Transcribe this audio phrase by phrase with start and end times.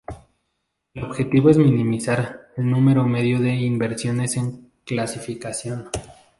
[0.95, 5.89] El objetivo es minimizar el número medio de inversiones en clasificación.